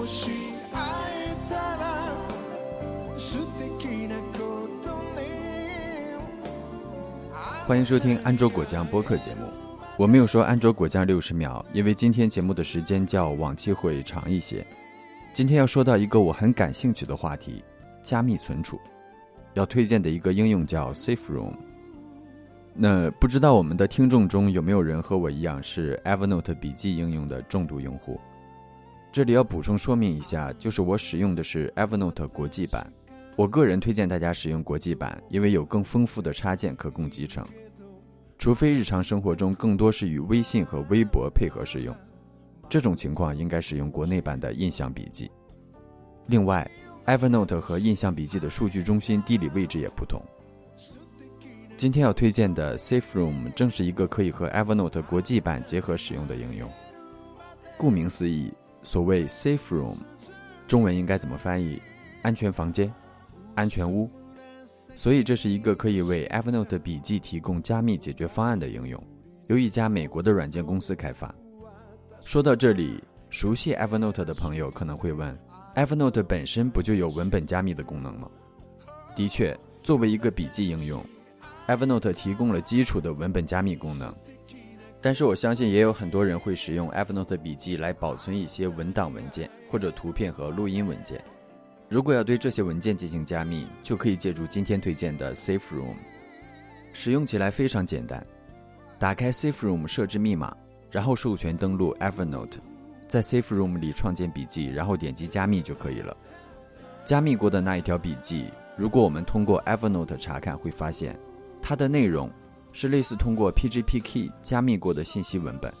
[0.00, 0.30] もし
[0.72, 0.80] 会
[1.12, 2.14] えたら
[3.18, 6.18] 素敵なことね
[7.66, 9.42] 欢迎收听安卓果酱播客节目。
[9.98, 14.64] 我没有说安卓果酱六十秒，因为今天节目的时间较往期会长一些。
[15.32, 17.64] 今天要说到一个我很感兴趣的话题——
[18.02, 18.78] 加密存储。
[19.54, 21.54] 要推荐的一个应用叫 SafeRoom。
[22.74, 28.20] 那不知道我们的听众中有没有人和我一样是 Evernote 笔记应用的重度用户？
[29.11, 32.91] 这里要补充说明一下，就是我使用的是 Evernote 国际版。
[33.35, 37.45] 我个人推荐大家使用国际版，因为有更丰富的插件可供集成。
[38.37, 41.93] 除非日常生活中更多是与微信和微博配合使用，
[42.69, 45.29] 这种情况应该使用国内版的印象笔记。
[46.27, 46.69] 另外
[47.05, 50.21] ，Evernote 和印象笔记的数据中心地理位置也不同。
[51.75, 56.69] 今天要推荐的 SafeRoom 正是一个可以和 Evernote 国际版结合使用的应用。
[57.77, 58.53] 顾名思义，
[58.83, 59.97] 所谓 SafeRoom，
[60.67, 61.81] 中文应该怎么翻译？
[62.21, 62.91] 安全房间、
[63.55, 64.09] 安全屋。
[64.95, 69.01] 所以这是一个可以为 Evernote 笔记提供加密解决方案的应用，
[69.47, 71.33] 由一家美国的软件公司开发。
[72.21, 75.35] 说到这里，熟悉 Evernote 的朋友可能会问
[75.75, 78.29] ：Evernote 本身不就有文本加密的功能吗？
[79.15, 81.03] 的确，作为一个笔记应用。
[81.67, 84.13] Evernote 提供了基础的文本加密功能，
[85.01, 91.19] 但是我相信也有很多人会使用 Evernote 笔记来保存一些文档文件或者图片和录音文件。
[91.89, 95.95] 如果要对这些文件进行加密，就可以借助今天推荐的 SafeRoom。
[96.93, 98.25] 使用起来非常简单，
[98.99, 100.55] 打开 SafeRoom 设置密码，
[100.91, 102.59] 然后授权登录 Evernote，
[103.07, 106.15] 在 SafeRoom 里创建笔记，然后点击加密就可以了。
[107.03, 108.45] 加密过的那一条笔记，
[108.77, 111.17] 如果我们通过 Evernote 查看，会发现。
[111.63, 112.29] 它的内容
[112.73, 115.71] 是类似通过 PGP key 加密过的信息文本。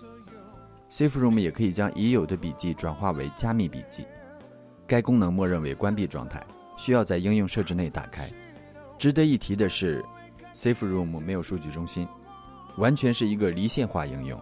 [0.89, 4.05] SafeRoom 也可以将已有的笔记转化为加密笔记。
[4.85, 8.29] 该功能默认为关闭状态，需要在应用设置内打开。
[8.97, 10.03] 值得一提的是
[10.53, 12.05] ，SafeRoom 没有数据中心，
[12.77, 14.37] 完全是一个离线化应用，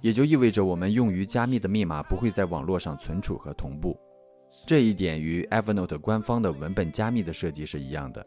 [0.00, 3.96] 也就意味着我们用于加密的密码不会在网络上存储和同步。
[4.66, 8.26] 这一点与 Evernote 官方的文本加密的设计是一样的。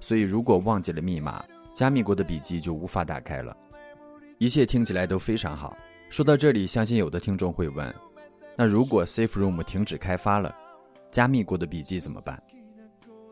[0.00, 3.56] 所以，如果忘记了密码，加密过的笔记就无法打开了。
[4.38, 5.76] 一切听起来都非常好。
[6.10, 7.94] 说到这里，相信有的听众会问：
[8.56, 10.54] 那如果 SafeRoom 停止开发了，
[11.10, 12.42] 加密过的笔记怎么办？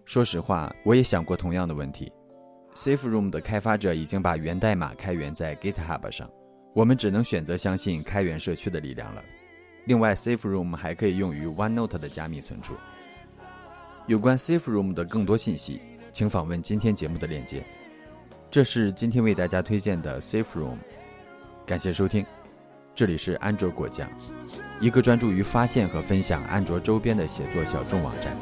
[0.05, 2.11] 说实话，我也想过同样的问题。
[2.75, 6.31] SafeRoom 的开发者已经把源代码开源在 GitHub 上，
[6.75, 9.23] 我们只能选择相信开源社区的力量了。
[9.87, 12.75] 另外，SafeRoom 还可以用于 OneNote 的加密存储。
[14.07, 15.81] 有关 SafeRoom 的更多信息。
[16.13, 17.63] 请访问今天节目的链接。
[18.51, 20.77] 这是今天为大家推荐的 SafeRoom，
[21.65, 22.27] 感谢收听。
[22.97, 24.11] 这里是安卓果酱，
[24.81, 28.37] 一个专注于发现和分享安卓周边的写作小众网站。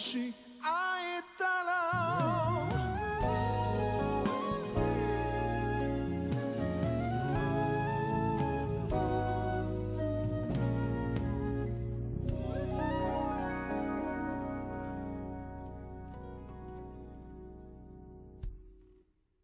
[0.00, 0.32] She